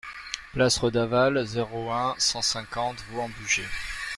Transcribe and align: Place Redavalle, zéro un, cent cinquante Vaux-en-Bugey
Place 0.53 0.79
Redavalle, 0.79 1.45
zéro 1.45 1.91
un, 1.93 2.15
cent 2.17 2.41
cinquante 2.41 3.03
Vaux-en-Bugey 3.11 3.67